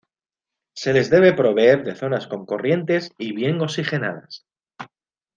Se 0.73 0.93
les 0.95 1.11
debe 1.11 1.33
proveer 1.41 1.83
de 1.83 1.93
zonas 1.95 2.25
con 2.25 2.47
corrientes 2.47 3.11
y 3.19 3.33
bien 3.33 3.61
oxigenadas. 3.61 4.47